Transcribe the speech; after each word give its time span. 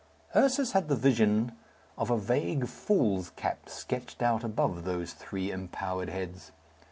Ursus 0.35 0.71
had 0.71 0.87
the 0.87 0.95
vision 0.95 1.51
of 1.95 2.09
a 2.09 2.17
vague 2.17 2.67
fool's 2.67 3.29
cap 3.35 3.69
sketched 3.69 4.23
out 4.23 4.43
above 4.43 4.83
those 4.83 5.13
three 5.13 5.51
empowered 5.51 6.09
heads. 6.09 6.51